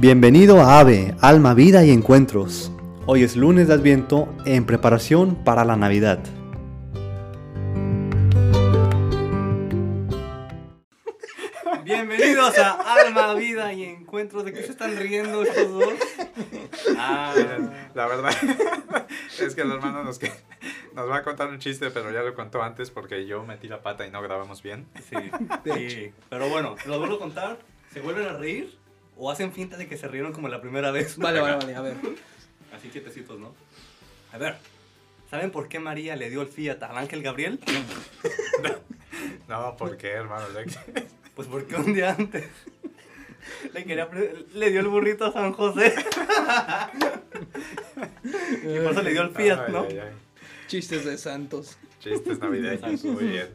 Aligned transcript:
Bienvenido 0.00 0.60
a 0.60 0.78
AVE, 0.78 1.16
Alma, 1.20 1.54
Vida 1.54 1.84
y 1.84 1.90
Encuentros. 1.90 2.70
Hoy 3.06 3.24
es 3.24 3.34
lunes 3.34 3.66
de 3.66 3.74
Adviento 3.74 4.32
en 4.46 4.64
preparación 4.64 5.42
para 5.42 5.64
la 5.64 5.74
Navidad. 5.74 6.20
Bienvenidos 11.82 12.56
a 12.58 12.74
Alma, 12.94 13.34
Vida 13.34 13.72
y 13.72 13.82
Encuentros. 13.82 14.44
¿De 14.44 14.52
qué 14.52 14.62
se 14.62 14.70
están 14.70 14.96
riendo 14.96 15.42
estos 15.42 15.68
dos? 15.68 15.94
Ah, 16.96 17.34
la 17.92 18.06
verdad 18.06 18.30
es 19.40 19.56
que 19.56 19.62
el 19.62 19.72
hermano 19.72 20.04
nos, 20.04 20.20
nos 20.94 21.10
va 21.10 21.16
a 21.16 21.22
contar 21.24 21.48
un 21.48 21.58
chiste, 21.58 21.90
pero 21.90 22.12
ya 22.12 22.22
lo 22.22 22.36
contó 22.36 22.62
antes 22.62 22.92
porque 22.92 23.26
yo 23.26 23.42
metí 23.42 23.66
la 23.66 23.82
pata 23.82 24.06
y 24.06 24.12
no 24.12 24.22
grabamos 24.22 24.62
bien. 24.62 24.86
Sí, 25.10 25.16
sí. 25.74 26.12
Pero 26.30 26.48
bueno, 26.48 26.76
lo 26.86 27.00
vuelvo 27.00 27.16
a 27.16 27.18
contar. 27.18 27.58
¿Se 27.92 28.00
vuelven 28.00 28.28
a 28.28 28.34
reír? 28.34 28.78
¿O 29.18 29.32
hacen 29.32 29.52
finta 29.52 29.76
de 29.76 29.88
que 29.88 29.96
se 29.96 30.06
rieron 30.06 30.32
como 30.32 30.48
la 30.48 30.60
primera 30.60 30.92
vez? 30.92 31.16
Vale, 31.16 31.40
vale, 31.40 31.56
vale, 31.56 31.74
a 31.74 31.80
ver. 31.80 31.96
Así 32.72 32.88
quietecitos, 32.88 33.38
¿no? 33.38 33.52
A 34.32 34.38
ver, 34.38 34.56
¿saben 35.28 35.50
por 35.50 35.68
qué 35.68 35.80
María 35.80 36.14
le 36.14 36.30
dio 36.30 36.40
el 36.40 36.48
Fiat 36.48 36.80
al 36.84 36.96
ángel 36.96 37.22
Gabriel? 37.22 37.58
no, 39.48 39.76
¿por 39.76 39.96
qué, 39.96 40.08
hermano? 40.08 40.46
Pues 41.34 41.46
porque 41.46 41.76
un 41.76 41.94
día 41.94 42.16
antes 42.18 42.46
le, 43.72 43.84
quería 43.84 44.08
le 44.54 44.70
dio 44.72 44.80
el 44.80 44.88
burrito 44.88 45.26
a 45.26 45.32
San 45.32 45.52
José. 45.52 45.94
y 48.64 48.78
por 48.80 48.90
eso 48.90 49.02
le 49.02 49.12
dio 49.12 49.22
el 49.22 49.30
Fiat, 49.30 49.68
¿no? 49.68 49.86
Chistes 50.66 51.04
de 51.04 51.16
santos. 51.16 51.78
Chistes 52.00 52.40
navideños, 52.40 53.04
muy 53.04 53.28
bien. 53.28 53.52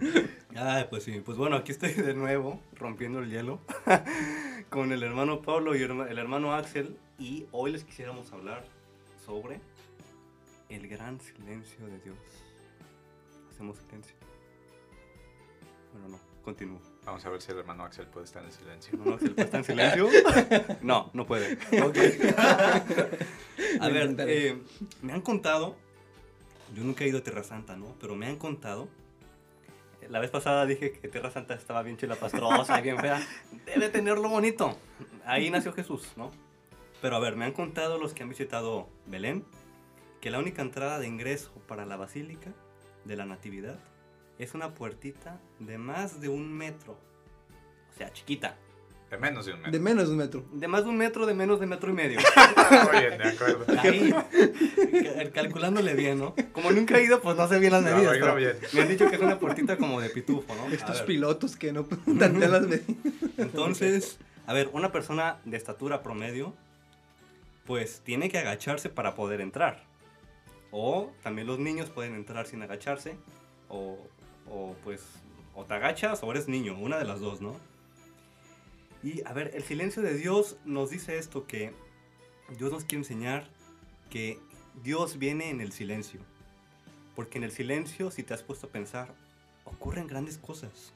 Ay, 0.56 0.86
pues 0.90 1.04
sí, 1.04 1.22
pues 1.26 1.38
bueno, 1.38 1.58
aquí 1.58 1.74
estoy 1.74 1.92
de 1.92 2.14
nuevo, 2.14 2.62
rompiendo 2.76 3.20
el 3.20 3.30
hielo, 3.30 3.60
con 4.74 4.92
el 4.92 5.04
hermano 5.04 5.40
Pablo 5.44 5.76
y 5.76 5.84
el 5.84 6.18
hermano 6.18 6.56
Axel, 6.56 6.98
y 7.20 7.46
hoy 7.52 7.72
les 7.72 7.84
quisiéramos 7.84 8.34
hablar 8.34 8.66
sobre 9.24 9.62
el 10.68 10.88
gran 10.88 11.22
silencio 11.22 11.86
de 11.86 12.00
Dios. 12.00 12.18
Hacemos 13.52 13.78
silencio. 13.78 14.16
Bueno, 15.92 16.08
no, 16.08 16.20
continúo. 16.44 16.82
Vamos 17.06 17.24
a 17.24 17.30
ver 17.30 17.40
si 17.40 17.52
el 17.52 17.60
hermano 17.60 17.84
Axel 17.84 18.08
puede 18.08 18.26
estar 18.26 18.44
en 18.44 18.52
silencio. 18.52 18.98
¿No, 18.98 19.14
Axel 19.14 19.36
puede 19.36 19.46
estar 19.46 19.60
en 19.60 19.66
silencio? 19.66 20.10
No, 20.82 21.12
no 21.14 21.28
puede. 21.28 21.56
A 23.80 23.90
ver, 23.90 24.16
eh, 24.28 24.60
me 25.04 25.14
han 25.14 25.22
contado, 25.22 25.78
yo 26.74 26.84
nunca 26.84 27.04
he 27.04 27.10
ido 27.10 27.20
a 27.20 27.22
Tierra 27.22 27.44
Santa, 27.44 27.76
¿no? 27.76 27.94
Pero 28.02 28.16
me 28.16 28.26
han 28.26 28.38
contado 28.38 28.90
la 30.10 30.20
vez 30.20 30.30
pasada 30.30 30.66
dije 30.66 30.92
que 30.94 31.08
Tierra 31.08 31.32
Santa 31.32 31.54
estaba 31.54 31.84
bien 31.84 31.98
chila 31.98 32.16
pastrosa 32.16 32.80
y 32.80 32.84
bien 32.84 32.98
fea. 33.00 33.22
Debe 33.66 33.90
tenerlo 33.90 34.30
bonito. 34.30 34.78
Ahí 35.26 35.50
nació 35.50 35.74
Jesús, 35.74 36.14
¿no? 36.16 36.32
Pero 37.02 37.16
a 37.16 37.20
ver, 37.20 37.36
me 37.36 37.46
han 37.46 37.52
contado 37.52 37.98
los 37.98 38.14
que 38.14 38.24
han 38.24 38.30
visitado 38.30 38.88
Belén 39.06 39.46
que 40.22 40.32
la 40.32 40.40
única 40.40 40.62
entrada 40.62 41.00
de 41.00 41.08
ingreso 41.08 41.52
para 41.68 41.86
la 41.86 41.98
Basílica 41.98 42.54
de 43.04 43.18
la 43.18 43.26
Natividad 43.26 43.78
es 44.40 44.54
una 44.54 44.74
puertita 44.74 45.40
de 45.60 45.78
más 45.78 46.22
de 46.22 46.30
un 46.30 46.52
metro. 46.54 46.98
O 47.94 47.98
sea, 47.98 48.12
chiquita. 48.14 48.58
De 49.14 49.20
menos 49.20 49.46
de 49.46 49.54
un 49.54 49.60
metro. 49.60 49.72
De 49.72 49.80
menos 49.80 50.06
de 50.08 50.12
un 50.12 50.18
metro. 50.18 50.46
De 50.52 50.68
más 50.68 50.84
de 50.86 50.90
un 50.90 50.98
metro, 50.98 51.26
de 51.28 51.34
menos 51.36 51.60
de 51.60 51.68
metro 51.68 51.92
y 51.92 51.94
medio. 51.94 52.20
Muy 52.92 53.00
bien, 53.00 53.18
de 53.20 53.30
acuerdo. 53.30 53.66
Ahí, 53.80 54.12
calculándole 55.32 55.94
bien, 55.94 56.18
¿no? 56.18 56.34
Como 56.52 56.72
nunca 56.72 56.98
he 56.98 57.04
ido, 57.04 57.22
pues 57.22 57.38
no 57.38 57.48
sé 57.48 57.60
bien 57.60 57.74
las 57.74 57.84
medidas. 57.84 58.18
No, 58.20 58.36
bien. 58.36 58.58
Me 58.74 58.82
han 58.82 58.88
dicho 58.88 59.08
que 59.08 59.18
es 59.18 59.22
una 59.22 59.38
puertita 59.38 59.78
como 59.78 60.02
de 60.02 60.10
pitufo, 60.10 60.56
¿no? 60.56 60.74
Estos 60.74 61.04
pilotos 61.04 61.56
que 61.56 61.72
no 61.72 61.84
tantean 61.84 62.52
las 62.52 62.64
medidas. 62.64 62.88
Entonces, 63.38 64.18
a 64.48 64.54
ver, 64.54 64.72
una 64.74 64.92
persona 64.92 65.38
de 65.46 65.58
estatura 65.58 66.02
promedio 66.02 66.56
pues 67.68 68.02
tiene 68.04 68.30
que 68.30 68.40
agacharse 68.40 68.90
para 68.90 69.14
poder 69.14 69.42
entrar. 69.42 69.84
O 70.72 71.12
también 71.22 71.46
los 71.46 71.60
niños 71.60 71.92
pueden 71.92 72.16
entrar 72.16 72.48
sin 72.48 72.64
agacharse. 72.64 73.16
O, 73.70 74.00
o 74.50 74.76
pues, 74.84 75.04
o 75.54 75.66
te 75.66 75.76
agachas 75.76 76.24
o 76.24 76.32
eres 76.32 76.48
niño, 76.48 76.76
una 76.80 76.98
de 76.98 77.06
las 77.06 77.20
dos, 77.20 77.42
¿no? 77.42 77.56
Y 79.04 79.22
a 79.26 79.34
ver, 79.34 79.52
el 79.54 79.64
silencio 79.64 80.02
de 80.02 80.16
Dios 80.16 80.58
nos 80.66 80.90
dice 80.90 81.18
esto, 81.18 81.46
que 81.46 81.74
Dios 82.58 82.72
nos 82.72 82.86
quiere 82.86 83.00
enseñar 83.00 83.50
que 84.10 84.40
Dios 84.82 85.20
viene 85.20 85.50
en 85.50 85.60
el 85.60 85.74
silencio. 85.74 86.22
Porque 87.16 87.38
en 87.38 87.44
el 87.44 87.52
silencio, 87.52 88.12
si 88.12 88.24
te 88.24 88.34
has 88.34 88.44
puesto 88.44 88.68
a 88.68 88.72
pensar, 88.72 89.14
ocurren 89.66 90.08
grandes 90.08 90.38
cosas. 90.38 90.94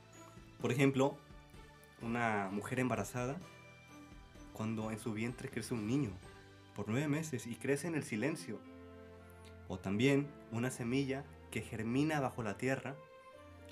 Por 0.62 0.72
ejemplo, 0.72 1.18
una 2.02 2.50
mujer 2.52 2.80
embarazada, 2.80 3.38
cuando 4.54 4.90
en 4.90 5.00
su 5.00 5.14
vientre 5.14 5.50
crece 5.50 5.74
un 5.74 5.86
niño 5.86 6.12
por 6.76 6.88
nueve 6.88 7.08
meses 7.08 7.46
y 7.46 7.56
crece 7.56 7.88
en 7.88 7.96
el 7.96 8.04
silencio. 8.04 8.60
O 9.68 9.78
también 9.78 10.28
una 10.52 10.72
semilla 10.72 11.26
que 11.52 11.62
germina 11.62 12.20
bajo 12.22 12.42
la 12.42 12.58
tierra 12.58 12.96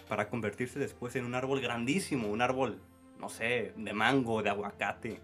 para 0.09 0.29
convertirse 0.29 0.77
después 0.77 1.15
en 1.15 1.25
un 1.25 1.35
árbol 1.35 1.61
grandísimo, 1.61 2.27
un 2.27 2.41
árbol, 2.41 2.79
no 3.19 3.29
sé, 3.29 3.73
de 3.75 3.93
mango, 3.93 4.41
de 4.41 4.49
aguacate. 4.49 5.21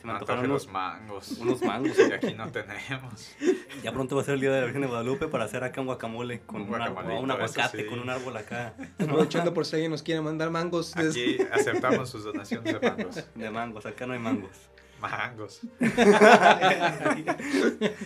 Se 0.00 0.06
me 0.06 0.12
antojaron 0.12 0.44
unos 0.44 0.68
mangos. 0.68 1.32
Unos 1.38 1.60
mangos. 1.62 1.92
que 1.96 2.14
aquí 2.14 2.34
no 2.34 2.52
tenemos. 2.52 3.34
Ya 3.82 3.92
pronto 3.92 4.14
va 4.14 4.22
a 4.22 4.24
ser 4.24 4.34
el 4.34 4.40
día 4.40 4.52
de 4.52 4.60
la 4.60 4.66
Virgen 4.66 4.82
de 4.82 4.88
Guadalupe 4.88 5.26
para 5.26 5.44
hacer 5.44 5.64
acá 5.64 5.80
un 5.80 5.88
guacamole 5.88 6.40
con 6.42 6.62
un, 6.62 6.68
un 6.68 7.30
aguacate, 7.30 7.86
con 7.86 7.98
un 7.98 8.08
árbol 8.08 8.36
acá. 8.36 8.74
Aprovechando 9.00 9.52
por 9.52 9.66
si 9.66 9.74
alguien 9.74 9.90
nos 9.90 10.04
quiere 10.04 10.20
mandar 10.20 10.50
mangos. 10.50 10.96
Aquí 10.96 11.38
aceptamos 11.52 12.10
sus 12.10 12.22
donaciones 12.22 12.74
de 12.74 12.80
mangos. 12.80 13.26
De 13.34 13.50
mangos, 13.50 13.86
acá 13.86 14.06
no 14.06 14.12
hay 14.12 14.20
mangos. 14.20 14.56
Mangos. 15.00 15.62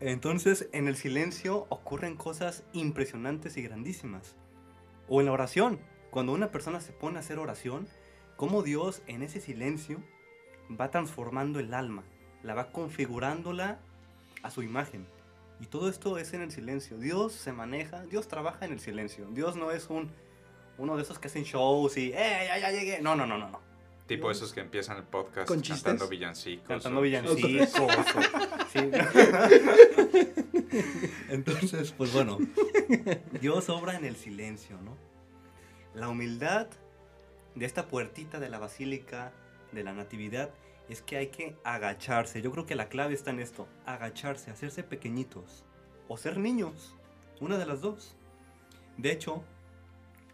Entonces, 0.00 0.68
en 0.72 0.88
el 0.88 0.96
silencio 0.96 1.66
ocurren 1.68 2.16
cosas 2.16 2.64
impresionantes 2.72 3.56
y 3.56 3.62
grandísimas. 3.62 4.34
O 5.08 5.20
en 5.20 5.26
la 5.26 5.32
oración, 5.32 5.78
cuando 6.10 6.32
una 6.32 6.50
persona 6.50 6.80
se 6.80 6.92
pone 6.92 7.18
a 7.18 7.20
hacer 7.20 7.38
oración, 7.38 7.86
cómo 8.42 8.64
Dios 8.64 9.02
en 9.06 9.22
ese 9.22 9.40
silencio 9.40 10.02
va 10.68 10.90
transformando 10.90 11.60
el 11.60 11.72
alma, 11.72 12.02
la 12.42 12.54
va 12.54 12.72
configurándola 12.72 13.78
a 14.42 14.50
su 14.50 14.64
imagen. 14.64 15.06
Y 15.60 15.66
todo 15.66 15.88
esto 15.88 16.18
es 16.18 16.32
en 16.32 16.42
el 16.42 16.50
silencio. 16.50 16.98
Dios 16.98 17.34
se 17.34 17.52
maneja, 17.52 18.04
Dios 18.06 18.26
trabaja 18.26 18.64
en 18.64 18.72
el 18.72 18.80
silencio. 18.80 19.28
Dios 19.30 19.54
no 19.54 19.70
es 19.70 19.90
un 19.90 20.10
uno 20.76 20.96
de 20.96 21.02
esos 21.02 21.20
que 21.20 21.28
hacen 21.28 21.44
shows 21.44 21.96
y 21.96 22.12
¡eh, 22.12 22.46
ya, 22.48 22.58
ya 22.58 22.72
llegué! 22.72 23.00
No, 23.00 23.14
no, 23.14 23.28
no, 23.28 23.38
no, 23.38 23.48
no. 23.48 23.60
Tipo 24.08 24.28
esos 24.28 24.52
que 24.52 24.58
empiezan 24.58 24.96
el 24.96 25.04
podcast 25.04 25.48
cantando 25.48 26.08
villancicos. 26.08 26.66
Cantando 26.66 27.00
villancicos. 27.00 27.70
sí. 28.72 28.80
Entonces, 31.28 31.92
pues 31.92 32.12
bueno, 32.12 32.38
Dios 33.40 33.68
obra 33.68 33.96
en 33.96 34.04
el 34.04 34.16
silencio, 34.16 34.80
¿no? 34.82 34.96
La 35.94 36.08
humildad 36.08 36.66
de 37.54 37.66
esta 37.66 37.86
puertita 37.86 38.40
de 38.40 38.48
la 38.48 38.58
Basílica 38.58 39.32
de 39.72 39.84
la 39.84 39.92
Natividad 39.92 40.50
es 40.88 41.02
que 41.02 41.16
hay 41.16 41.28
que 41.28 41.56
agacharse. 41.64 42.42
Yo 42.42 42.50
creo 42.50 42.66
que 42.66 42.74
la 42.74 42.88
clave 42.88 43.14
está 43.14 43.30
en 43.30 43.40
esto, 43.40 43.68
agacharse, 43.86 44.50
hacerse 44.50 44.82
pequeñitos 44.82 45.64
o 46.08 46.16
ser 46.16 46.38
niños, 46.38 46.94
una 47.40 47.58
de 47.58 47.66
las 47.66 47.80
dos. 47.80 48.16
De 48.96 49.12
hecho, 49.12 49.42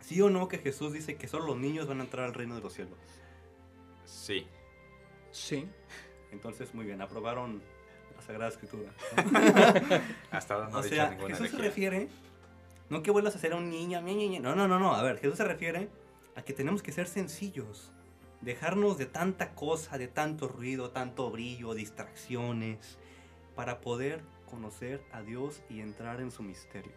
sí 0.00 0.20
o 0.20 0.30
no 0.30 0.48
que 0.48 0.58
Jesús 0.58 0.92
dice 0.92 1.16
que 1.16 1.28
solo 1.28 1.46
los 1.46 1.56
niños 1.56 1.86
van 1.86 2.00
a 2.00 2.04
entrar 2.04 2.26
al 2.26 2.34
reino 2.34 2.54
de 2.54 2.60
los 2.60 2.72
cielos. 2.72 2.98
Sí. 4.04 4.46
Sí. 5.30 5.68
Entonces, 6.32 6.74
muy 6.74 6.84
bien, 6.84 7.00
aprobaron 7.00 7.62
la 8.16 8.22
Sagrada 8.22 8.50
Escritura. 8.50 8.90
Hasta 10.30 10.54
ahora 10.54 10.68
no 10.70 10.78
o 10.78 10.82
sea, 10.82 11.16
Jesús 11.26 11.50
se 11.50 11.58
refiere, 11.58 12.08
no 12.90 13.02
que 13.02 13.10
vuelvas 13.10 13.36
a 13.36 13.38
ser 13.38 13.54
un 13.54 13.70
niño, 13.70 14.00
no, 14.40 14.54
no, 14.54 14.66
no, 14.66 14.78
no, 14.78 14.94
a 14.94 15.02
ver, 15.02 15.18
Jesús 15.18 15.36
se 15.36 15.44
refiere 15.44 15.88
a 16.38 16.43
que 16.43 16.53
tenemos 16.53 16.84
que 16.84 16.93
ser 16.93 17.08
sencillos, 17.08 17.90
dejarnos 18.43 18.96
de 18.96 19.06
tanta 19.06 19.56
cosa, 19.56 19.99
de 19.99 20.06
tanto 20.06 20.46
ruido, 20.46 20.93
tanto 20.93 21.32
brillo, 21.32 21.75
distracciones, 21.75 22.96
para 23.56 23.81
poder 23.81 24.23
conocer 24.49 25.02
a 25.11 25.23
Dios 25.23 25.62
y 25.69 25.81
entrar 25.81 26.20
en 26.20 26.31
su 26.31 26.44
misterio. 26.44 26.93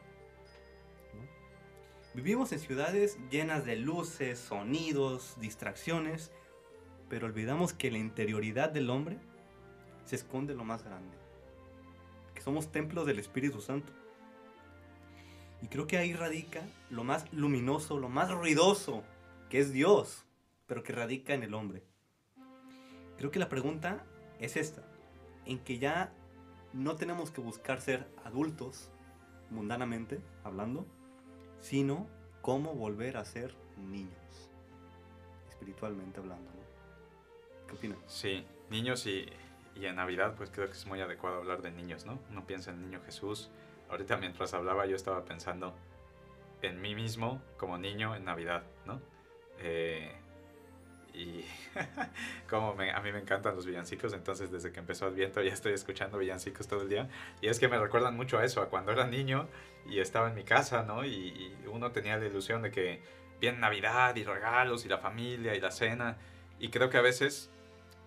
Vivimos 2.14 2.52
en 2.52 2.60
ciudades 2.60 3.18
llenas 3.32 3.66
de 3.66 3.78
luces, 3.78 4.38
sonidos, 4.38 5.36
distracciones, 5.40 6.32
pero 7.10 7.26
olvidamos 7.26 7.74
que 7.74 7.90
la 7.90 7.98
interioridad 7.98 8.70
del 8.70 8.92
hombre 8.92 9.18
se 10.06 10.18
esconde 10.18 10.54
lo 10.54 10.66
más 10.66 10.84
grande, 10.84 11.18
que 12.36 12.42
somos 12.42 12.72
templos 12.72 13.08
del 13.08 13.18
Espíritu 13.18 13.60
Santo. 13.60 13.92
Y 15.64 15.68
creo 15.68 15.88
que 15.88 15.98
ahí 15.98 16.14
radica 16.14 16.62
lo 16.92 17.04
más 17.04 17.26
luminoso, 17.34 17.98
lo 17.98 18.08
más 18.08 18.30
ruidoso, 18.30 19.04
que 19.52 19.60
es 19.60 19.74
Dios, 19.74 20.26
pero 20.66 20.82
que 20.82 20.94
radica 20.94 21.34
en 21.34 21.44
el 21.44 21.54
hombre. 21.54 21.84
Creo 23.18 23.32
que 23.32 23.38
la 23.38 23.50
pregunta 23.50 24.06
es 24.40 24.56
esta, 24.56 24.82
en 25.46 25.60
que 25.60 25.78
ya 25.78 26.14
no 26.72 26.96
tenemos 26.96 27.32
que 27.32 27.42
buscar 27.42 27.82
ser 27.82 28.08
adultos, 28.24 28.90
mundanamente 29.50 30.22
hablando, 30.46 30.88
sino 31.60 32.08
cómo 32.42 32.76
volver 32.76 33.18
a 33.18 33.26
ser 33.26 33.54
niños, 33.76 34.50
espiritualmente 35.50 36.22
hablando. 36.22 36.50
¿Qué 37.68 37.76
opinas? 37.76 38.00
Sí, 38.08 38.46
niños 38.70 39.06
y, 39.06 39.26
Y 39.76 39.86
en 39.86 39.98
Navidad, 39.98 40.36
pues 40.38 40.50
creo 40.50 40.68
que 40.68 40.78
es 40.78 40.86
muy 40.86 41.02
adecuado 41.02 41.40
hablar 41.40 41.62
de 41.62 41.72
niños, 41.72 42.06
¿no? 42.06 42.20
Uno 42.30 42.48
piensa 42.48 42.72
en 42.72 42.78
el 42.78 42.84
niño 42.84 43.02
Jesús. 43.06 43.52
Ahorita 43.90 44.16
mientras 44.16 44.54
hablaba 44.54 44.86
yo 44.86 44.96
estaba 44.96 45.26
pensando 45.26 45.76
en 46.62 46.80
mí 46.80 46.96
mismo 46.96 47.42
como 47.58 47.78
niño 47.78 48.16
en 48.16 48.24
Navidad, 48.24 48.64
¿no? 48.86 49.11
Eh, 49.62 50.12
y 51.14 51.44
como 52.50 52.74
me- 52.76 52.92
a 52.92 53.02
mí 53.02 53.12
me 53.12 53.20
encantan 53.20 53.56
los 53.56 53.66
villancicos, 53.66 54.14
entonces 54.14 54.52
desde 54.52 54.72
que 54.72 54.80
empezó 54.80 55.08
Adviento 55.08 55.42
ya 55.42 55.52
estoy 55.54 55.74
escuchando 55.74 56.18
villancicos 56.18 56.68
todo 56.68 56.82
el 56.84 56.90
día. 56.90 57.10
Y 57.42 57.48
es 57.48 57.60
que 57.60 57.68
me 57.68 57.78
recuerdan 57.78 58.16
mucho 58.16 58.38
a 58.38 58.46
eso, 58.46 58.62
a 58.62 58.70
cuando 58.70 58.92
era 58.92 59.08
niño 59.08 59.48
y 59.86 60.00
estaba 60.00 60.30
en 60.30 60.36
mi 60.36 60.44
casa, 60.44 60.84
¿no? 60.84 61.04
Y, 61.06 61.10
y 61.12 61.66
uno 61.68 61.92
tenía 61.92 62.18
la 62.18 62.26
ilusión 62.26 62.62
de 62.62 62.72
que 62.72 63.02
viene 63.42 63.58
Navidad 63.60 64.16
y 64.16 64.24
regalos 64.24 64.86
y 64.86 64.90
la 64.90 64.98
familia 65.00 65.56
y 65.56 65.60
la 65.60 65.72
cena. 65.72 66.18
Y 66.60 66.70
creo 66.70 66.90
que 66.90 66.98
a 66.98 67.02
veces 67.02 67.50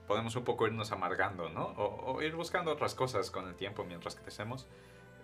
podemos 0.07 0.37
un 0.37 0.45
poco 0.45 0.67
irnos 0.67 0.93
amargando, 0.93 1.49
¿no? 1.51 1.65
O, 1.77 2.13
o 2.15 2.23
ir 2.23 2.35
buscando 2.35 2.71
otras 2.73 2.95
cosas 2.95 3.31
con 3.31 3.49
el 3.49 3.55
tiempo 3.57 3.85
mientras 3.85 4.17
crecemos. 4.17 4.67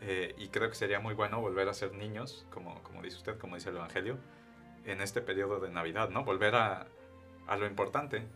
Eh, 0.02 0.34
y 0.38 0.48
creo 0.48 0.68
que 0.70 0.74
sería 0.74 1.00
muy 1.00 1.14
bueno 1.14 1.40
volver 1.40 1.68
a 1.68 1.74
ser 1.74 1.92
niños, 1.94 2.46
como, 2.50 2.82
como 2.82 3.02
dice 3.02 3.16
usted, 3.18 3.38
como 3.38 3.56
dice 3.56 3.68
el 3.70 3.76
Evangelio, 3.76 4.18
en 4.84 5.00
este 5.00 5.20
periodo 5.20 5.60
de 5.60 5.70
Navidad, 5.70 6.10
¿no? 6.10 6.24
Volver 6.24 6.54
a, 6.54 6.86
a 7.46 7.56
lo 7.56 7.66
importante, 7.66 8.26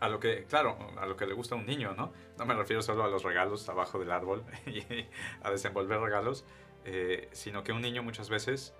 a 0.00 0.08
lo 0.08 0.20
que, 0.20 0.44
claro, 0.44 0.76
a 0.98 1.06
lo 1.06 1.16
que 1.16 1.26
le 1.26 1.34
gusta 1.34 1.54
a 1.54 1.58
un 1.58 1.66
niño, 1.66 1.94
¿no? 1.94 2.12
No 2.38 2.46
me 2.46 2.54
refiero 2.54 2.82
solo 2.82 3.04
a 3.04 3.08
los 3.08 3.22
regalos 3.22 3.68
abajo 3.68 3.98
del 3.98 4.10
árbol 4.10 4.44
y 4.66 4.82
a 5.42 5.50
desenvolver 5.50 6.00
regalos, 6.00 6.44
eh, 6.84 7.28
sino 7.32 7.64
que 7.64 7.72
un 7.72 7.82
niño 7.82 8.02
muchas 8.02 8.28
veces, 8.28 8.74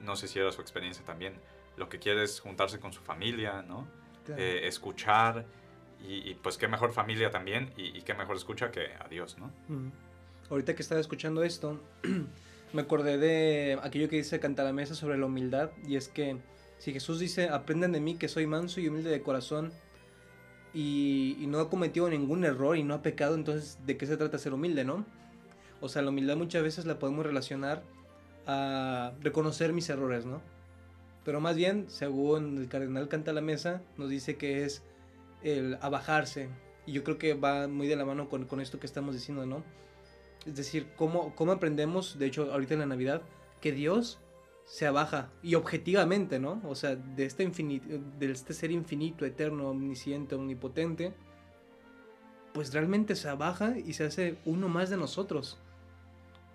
no 0.00 0.16
sé 0.16 0.28
si 0.28 0.38
era 0.38 0.52
su 0.52 0.60
experiencia 0.60 1.04
también, 1.04 1.40
lo 1.76 1.88
que 1.88 1.98
quiere 1.98 2.22
es 2.22 2.40
juntarse 2.40 2.78
con 2.80 2.92
su 2.92 3.02
familia, 3.02 3.62
¿no? 3.62 3.88
Claro. 4.24 4.40
Eh, 4.40 4.68
escuchar, 4.68 5.46
y, 6.00 6.30
y, 6.30 6.34
pues 6.34 6.58
qué 6.58 6.68
mejor 6.68 6.92
familia 6.92 7.30
también, 7.30 7.72
y, 7.76 7.96
y 7.96 8.02
qué 8.02 8.14
mejor 8.14 8.36
escucha 8.36 8.70
que 8.70 8.92
a 8.98 9.08
Dios, 9.08 9.38
¿no? 9.38 9.52
Mm. 9.68 9.90
Ahorita 10.50 10.74
que 10.74 10.82
estaba 10.82 11.00
escuchando 11.00 11.42
esto, 11.44 11.80
me 12.72 12.82
acordé 12.82 13.18
de 13.18 13.78
aquello 13.82 14.08
que 14.08 14.16
dice 14.16 14.40
Cantalamesa 14.40 14.94
sobre 14.94 15.18
la 15.18 15.26
humildad, 15.26 15.70
y 15.86 15.96
es 15.96 16.08
que 16.08 16.38
si 16.78 16.92
Jesús 16.92 17.20
dice, 17.20 17.48
aprendan 17.48 17.92
de 17.92 18.00
mí 18.00 18.16
que 18.16 18.28
soy 18.28 18.46
manso 18.46 18.80
y 18.80 18.88
humilde 18.88 19.10
de 19.10 19.22
corazón, 19.22 19.72
y, 20.74 21.44
no 21.48 21.60
ha 21.60 21.68
cometido 21.68 22.08
ningún 22.08 22.44
error 22.44 22.76
y 22.76 22.82
no 22.82 22.94
ha 22.94 23.02
pecado, 23.02 23.34
entonces, 23.34 23.78
¿de 23.86 23.96
qué 23.96 24.06
se 24.06 24.16
trata 24.16 24.38
ser 24.38 24.54
humilde, 24.54 24.84
no? 24.84 25.04
O 25.80 25.88
sea, 25.88 26.02
la 26.02 26.10
humildad 26.10 26.36
muchas 26.36 26.62
veces 26.62 26.86
la 26.86 26.98
podemos 26.98 27.26
relacionar 27.26 27.82
a 28.46 29.12
reconocer 29.20 29.72
mis 29.72 29.88
errores, 29.90 30.24
¿no? 30.24 30.40
Pero 31.24 31.40
más 31.40 31.56
bien, 31.56 31.86
según 31.88 32.58
el 32.58 32.68
cardenal 32.68 33.08
Cantalamesa, 33.08 33.82
nos 33.96 34.08
dice 34.08 34.36
que 34.36 34.64
es 34.64 34.82
el 35.42 35.78
abajarse. 35.82 36.48
Y 36.86 36.92
yo 36.92 37.04
creo 37.04 37.18
que 37.18 37.34
va 37.34 37.68
muy 37.68 37.86
de 37.86 37.96
la 37.96 38.04
mano 38.04 38.28
con, 38.28 38.46
con 38.46 38.60
esto 38.60 38.80
que 38.80 38.86
estamos 38.86 39.14
diciendo, 39.14 39.46
¿no? 39.46 39.62
Es 40.46 40.56
decir, 40.56 40.88
¿cómo, 40.96 41.34
cómo 41.36 41.52
aprendemos, 41.52 42.18
de 42.18 42.26
hecho, 42.26 42.52
ahorita 42.52 42.74
en 42.74 42.80
la 42.80 42.86
Navidad, 42.86 43.22
que 43.60 43.72
Dios 43.72 44.18
se 44.64 44.86
abaja 44.86 45.30
y 45.42 45.54
objetivamente, 45.54 46.38
¿no? 46.38 46.60
O 46.64 46.74
sea, 46.74 46.96
de 46.96 47.24
este, 47.24 47.46
de 47.46 48.30
este 48.30 48.54
ser 48.54 48.70
infinito, 48.70 49.24
eterno, 49.24 49.68
omnisciente, 49.68 50.34
omnipotente, 50.34 51.14
pues 52.52 52.72
realmente 52.72 53.16
se 53.16 53.28
abaja 53.28 53.76
y 53.78 53.94
se 53.94 54.04
hace 54.04 54.38
uno 54.44 54.68
más 54.68 54.90
de 54.90 54.96
nosotros. 54.96 55.58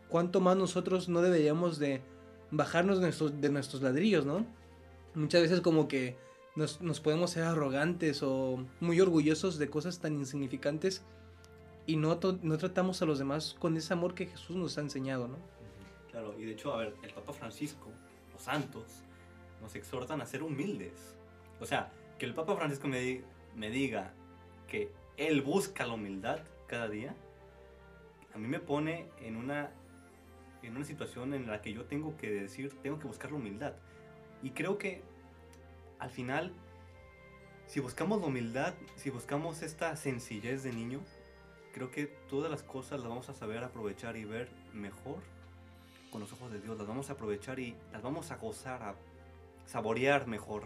¿Cuánto 0.09 0.39
más 0.39 0.55
nosotros 0.55 1.09
no 1.09 1.21
deberíamos 1.21 1.79
de 1.79 2.01
bajarnos 2.51 2.97
de 2.97 3.03
nuestros, 3.03 3.41
de 3.41 3.49
nuestros 3.49 3.81
ladrillos, 3.81 4.25
¿no? 4.25 4.45
Muchas 5.15 5.41
veces 5.41 5.61
como 5.61 5.87
que 5.87 6.17
nos, 6.55 6.81
nos 6.81 6.99
podemos 6.99 7.31
ser 7.31 7.43
arrogantes 7.43 8.23
o 8.23 8.65
muy 8.79 9.01
orgullosos 9.01 9.57
de 9.57 9.69
cosas 9.69 9.99
tan 9.99 10.13
insignificantes 10.13 11.03
y 11.87 11.95
no, 11.95 12.19
no 12.43 12.57
tratamos 12.57 13.01
a 13.01 13.05
los 13.05 13.17
demás 13.17 13.55
con 13.57 13.75
ese 13.77 13.93
amor 13.93 14.13
que 14.13 14.27
Jesús 14.27 14.55
nos 14.55 14.77
ha 14.77 14.81
enseñado, 14.81 15.27
¿no? 15.27 15.37
Claro, 16.11 16.35
y 16.37 16.45
de 16.45 16.51
hecho, 16.51 16.73
a 16.73 16.77
ver, 16.77 16.95
el 17.01 17.11
Papa 17.13 17.33
Francisco, 17.33 17.87
los 18.31 18.41
santos, 18.43 19.03
nos 19.61 19.73
exhortan 19.75 20.21
a 20.21 20.25
ser 20.25 20.43
humildes. 20.43 21.15
O 21.59 21.65
sea, 21.65 21.91
que 22.19 22.25
el 22.25 22.33
Papa 22.35 22.55
Francisco 22.55 22.87
me, 22.87 22.99
di- 22.99 23.21
me 23.55 23.69
diga 23.71 24.13
que 24.67 24.91
él 25.15 25.41
busca 25.41 25.87
la 25.87 25.93
humildad 25.93 26.39
cada 26.67 26.87
día, 26.89 27.15
a 28.33 28.37
mí 28.37 28.47
me 28.47 28.59
pone 28.59 29.07
en 29.21 29.35
una, 29.35 29.71
en 30.61 30.75
una 30.75 30.85
situación 30.85 31.33
en 31.33 31.47
la 31.47 31.61
que 31.61 31.73
yo 31.73 31.85
tengo 31.85 32.17
que 32.17 32.29
decir, 32.29 32.71
tengo 32.83 32.99
que 32.99 33.07
buscar 33.07 33.31
la 33.31 33.37
humildad. 33.37 33.73
Y 34.43 34.51
creo 34.51 34.77
que 34.77 35.01
al 35.99 36.11
final, 36.11 36.51
si 37.65 37.79
buscamos 37.79 38.21
la 38.21 38.27
humildad, 38.27 38.75
si 38.95 39.09
buscamos 39.09 39.63
esta 39.63 39.95
sencillez 39.95 40.61
de 40.63 40.73
niño, 40.73 40.99
creo 41.77 41.91
que 41.91 42.07
todas 42.27 42.49
las 42.49 42.63
cosas 42.63 43.01
las 43.01 43.07
vamos 43.07 43.29
a 43.29 43.35
saber 43.35 43.63
aprovechar 43.63 44.17
y 44.17 44.25
ver 44.25 44.49
mejor 44.73 45.17
con 46.09 46.21
los 46.21 46.33
ojos 46.33 46.51
de 46.51 46.59
Dios. 46.59 46.75
Las 46.75 46.87
vamos 46.87 47.11
a 47.11 47.13
aprovechar 47.13 47.59
y 47.59 47.75
las 47.91 48.01
vamos 48.01 48.31
a 48.31 48.37
gozar, 48.37 48.81
a 48.81 48.95
saborear 49.67 50.25
mejor 50.25 50.63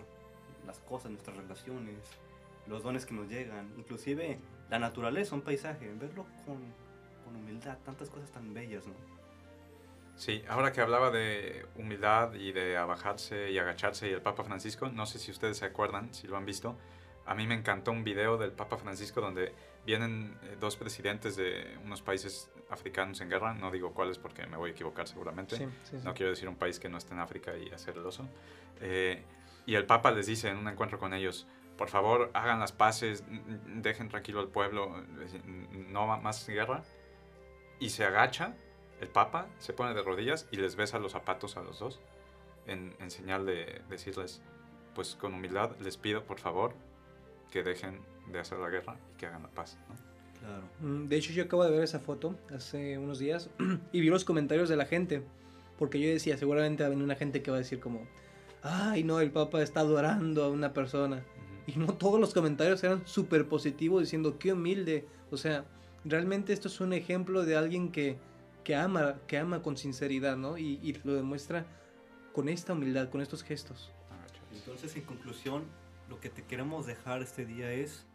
las 0.65 0.79
cosas, 0.79 1.11
nuestras 1.11 1.35
relaciones, 1.35 1.97
los 2.65 2.81
dones 2.81 3.05
que 3.05 3.13
nos 3.13 3.27
llegan, 3.27 3.73
inclusive 3.77 4.39
la 4.69 4.79
naturaleza, 4.79 5.35
un 5.35 5.41
paisaje, 5.41 5.91
verlo 5.99 6.25
con, 6.45 6.59
con 7.25 7.35
humildad, 7.35 7.77
tantas 7.83 8.09
cosas 8.09 8.31
tan 8.31 8.53
bellas, 8.53 8.87
¿no? 8.87 8.93
Sí, 10.15 10.43
ahora 10.47 10.71
que 10.71 10.79
hablaba 10.79 11.09
de 11.09 11.65
humildad 11.75 12.35
y 12.35 12.53
de 12.53 12.77
abajarse 12.77 13.51
y 13.51 13.57
agacharse 13.57 14.07
y 14.07 14.13
el 14.13 14.21
Papa 14.21 14.43
Francisco, 14.43 14.87
no 14.87 15.05
sé 15.05 15.19
si 15.19 15.31
ustedes 15.31 15.57
se 15.57 15.65
acuerdan, 15.65 16.13
si 16.13 16.27
lo 16.27 16.37
han 16.37 16.45
visto, 16.45 16.77
a 17.25 17.35
mí 17.35 17.47
me 17.47 17.55
encantó 17.55 17.91
un 17.91 18.03
video 18.03 18.37
del 18.37 18.51
Papa 18.51 18.77
Francisco 18.77 19.21
donde 19.21 19.53
vienen 19.85 20.37
eh, 20.43 20.57
dos 20.59 20.75
presidentes 20.75 21.35
de 21.35 21.77
unos 21.83 22.01
países 22.01 22.51
africanos 22.69 23.21
en 23.21 23.29
guerra, 23.29 23.53
no 23.53 23.71
digo 23.71 23.93
cuáles 23.93 24.17
porque 24.17 24.45
me 24.47 24.57
voy 24.57 24.69
a 24.71 24.73
equivocar 24.73 25.07
seguramente, 25.07 25.57
Sí, 25.57 25.65
sí, 25.83 25.97
sí. 25.99 26.03
no 26.03 26.13
quiero 26.13 26.31
decir 26.31 26.47
un 26.49 26.55
país 26.55 26.79
que 26.79 26.89
no 26.89 26.97
esté 26.97 27.13
en 27.13 27.19
África 27.19 27.55
y 27.57 27.69
hacer 27.69 27.95
el 27.97 28.05
oso, 28.05 28.27
Eh, 28.81 29.23
y 29.65 29.75
el 29.75 29.85
Papa 29.85 30.11
les 30.11 30.25
dice 30.25 30.49
en 30.49 30.57
un 30.57 30.67
encuentro 30.67 30.97
con 30.97 31.13
ellos, 31.13 31.45
por 31.77 31.89
favor 31.89 32.31
hagan 32.33 32.59
las 32.59 32.71
paces, 32.71 33.23
dejen 33.65 34.09
tranquilo 34.09 34.39
al 34.39 34.47
pueblo, 34.49 35.03
no 35.89 36.05
más 36.19 36.47
guerra, 36.47 36.83
y 37.79 37.89
se 37.89 38.03
agacha 38.05 38.55
el 38.99 39.07
Papa 39.09 39.47
se 39.57 39.73
pone 39.73 39.93
de 39.95 40.01
rodillas 40.03 40.47
y 40.51 40.57
les 40.57 40.75
besa 40.75 40.99
los 40.99 41.13
zapatos 41.13 41.57
a 41.57 41.61
los 41.63 41.79
dos 41.79 41.99
en, 42.67 42.95
en 42.99 43.09
señal 43.09 43.47
de 43.47 43.81
decirles, 43.89 44.43
pues 44.93 45.15
con 45.15 45.33
humildad 45.33 45.75
les 45.79 45.97
pido 45.97 46.23
por 46.23 46.39
favor 46.39 46.75
que 47.51 47.61
dejen 47.63 47.99
de 48.31 48.39
hacer 48.39 48.57
la 48.57 48.69
guerra 48.69 48.97
y 49.13 49.17
que 49.17 49.27
hagan 49.27 49.43
la 49.43 49.49
paz. 49.49 49.77
¿no? 49.89 49.95
Claro. 50.39 50.63
Mm, 50.79 51.07
De 51.07 51.15
hecho, 51.17 51.33
yo 51.33 51.43
acabo 51.43 51.63
de 51.63 51.71
ver 51.71 51.83
esa 51.83 51.99
foto 51.99 52.35
hace 52.55 52.97
unos 52.97 53.19
días 53.19 53.49
y 53.91 54.01
vi 54.01 54.09
los 54.09 54.25
comentarios 54.25 54.69
de 54.69 54.75
la 54.77 54.85
gente. 54.85 55.23
Porque 55.77 55.99
yo 55.99 56.09
decía, 56.09 56.37
seguramente 56.37 56.83
va 56.83 56.87
a 56.87 56.89
venir 56.89 57.03
una 57.03 57.15
gente 57.15 57.41
que 57.41 57.51
va 57.51 57.57
a 57.57 57.59
decir 57.59 57.79
como, 57.79 58.07
ay 58.63 59.03
no, 59.03 59.19
el 59.19 59.31
Papa 59.31 59.61
está 59.61 59.81
adorando 59.81 60.43
a 60.43 60.49
una 60.49 60.73
persona. 60.73 61.23
Y 61.67 61.77
no 61.77 61.93
todos 61.93 62.19
los 62.19 62.33
comentarios 62.33 62.83
eran 62.83 63.05
súper 63.05 63.47
positivos 63.47 64.01
diciendo, 64.01 64.37
qué 64.39 64.53
humilde. 64.53 65.05
O 65.29 65.37
sea, 65.37 65.65
realmente 66.05 66.53
esto 66.53 66.67
es 66.67 66.79
un 66.81 66.93
ejemplo 66.93 67.45
de 67.45 67.55
alguien 67.55 67.91
que, 67.91 68.17
que 68.63 68.75
ama, 68.75 69.17
que 69.27 69.37
ama 69.37 69.61
con 69.61 69.77
sinceridad, 69.77 70.37
¿no? 70.37 70.57
Y, 70.57 70.79
y 70.83 70.93
lo 71.03 71.13
demuestra 71.13 71.65
con 72.33 72.49
esta 72.49 72.73
humildad, 72.73 73.09
con 73.09 73.21
estos 73.21 73.43
gestos. 73.43 73.91
Agachas. 74.09 74.43
Entonces, 74.53 74.95
en 74.95 75.03
conclusión, 75.03 75.63
lo 76.11 76.19
que 76.19 76.29
te 76.29 76.43
queremos 76.43 76.85
dejar 76.85 77.21
este 77.21 77.45
día 77.45 77.71
es 77.71 78.05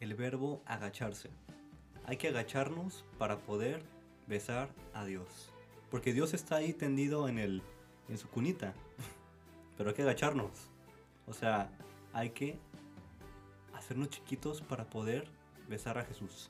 el 0.00 0.14
verbo 0.14 0.62
agacharse. 0.64 1.28
Hay 2.06 2.16
que 2.16 2.28
agacharnos 2.28 3.04
para 3.18 3.36
poder 3.36 3.82
besar 4.26 4.70
a 4.94 5.04
Dios. 5.04 5.52
Porque 5.90 6.14
Dios 6.14 6.32
está 6.32 6.56
ahí 6.56 6.72
tendido 6.72 7.28
en, 7.28 7.38
el, 7.38 7.62
en 8.08 8.16
su 8.16 8.28
cunita. 8.30 8.72
Pero 9.76 9.90
hay 9.90 9.94
que 9.94 10.02
agacharnos. 10.02 10.70
O 11.26 11.34
sea, 11.34 11.70
hay 12.14 12.30
que 12.30 12.58
hacernos 13.74 14.08
chiquitos 14.08 14.62
para 14.62 14.88
poder 14.88 15.28
besar 15.68 15.98
a 15.98 16.06
Jesús. 16.06 16.48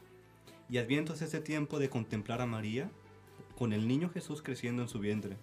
Y 0.70 0.78
Adviento 0.78 1.14
es 1.14 1.23
ese 1.23 1.40
tiempo 1.40 1.80
de 1.80 1.90
contemplar 1.90 2.40
a 2.40 2.47
María 2.47 2.88
con 3.56 3.73
el 3.73 3.88
niño 3.88 4.11
Jesús 4.11 4.42
creciendo 4.42 4.82
en 4.82 4.88
su 4.88 5.00
vientre, 5.00 5.38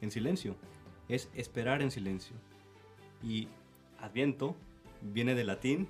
en 0.00 0.12
silencio. 0.12 0.54
Es 1.08 1.28
esperar 1.34 1.82
en 1.82 1.90
silencio. 1.90 2.36
Y 3.20 3.48
Adviento 3.98 4.54
viene 5.02 5.34
del 5.34 5.46
latín 5.48 5.88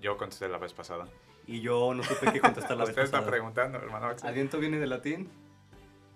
Yo 0.00 0.16
contesté 0.16 0.48
la 0.48 0.58
vez 0.58 0.72
pasada. 0.72 1.06
y 1.46 1.60
yo 1.60 1.94
no 1.94 2.02
supe 2.02 2.32
qué 2.32 2.40
contestar 2.40 2.76
la 2.76 2.84
vez 2.84 2.90
Usted 2.90 3.02
está 3.02 3.18
pasada. 3.18 3.30
preguntando, 3.30 3.78
hermano 3.78 4.06
Axel. 4.06 4.28
Adviento 4.28 4.58
viene 4.58 4.78
del 4.78 4.90
latín. 4.90 5.28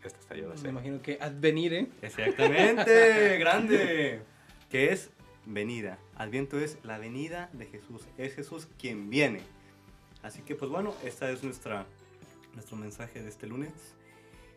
Esta 0.02 0.19
está 0.21 0.35
yo 0.37 0.49
la 0.49 0.54
Me 0.54 0.61
sé. 0.61 0.69
imagino 0.69 1.00
que 1.02 1.19
advenire. 1.21 1.88
Exactamente, 2.02 3.38
grande. 3.38 4.23
Que 4.71 4.93
es 4.93 5.11
venida. 5.47 5.99
Adviento 6.16 6.59
es 6.59 6.78
la 6.83 6.99
venida 6.99 7.49
de 7.52 7.66
Jesús. 7.66 8.02
Es 8.19 8.35
Jesús 8.35 8.69
quien 8.78 9.09
viene. 9.11 9.40
Así 10.23 10.43
que 10.43 10.54
pues 10.54 10.71
bueno, 10.71 10.95
esta 11.04 11.31
es 11.31 11.43
nuestra 11.43 11.87
nuestro 12.54 12.76
mensaje 12.76 13.21
de 13.23 13.28
este 13.28 13.47
lunes 13.47 13.73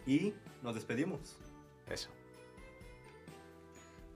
y 0.06 0.34
nos 0.62 0.76
despedimos. 0.76 1.38
Eso. 1.90 2.10